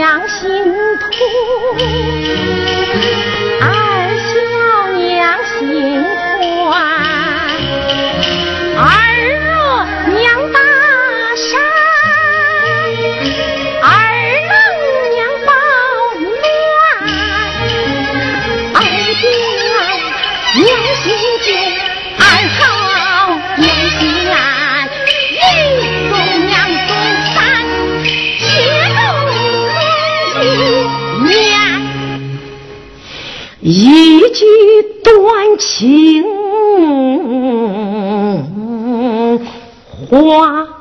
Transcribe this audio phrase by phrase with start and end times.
[0.00, 0.48] 娘心
[0.98, 1.08] 痛，
[33.62, 34.46] 一句
[35.04, 36.24] 断情
[40.08, 40.79] 话。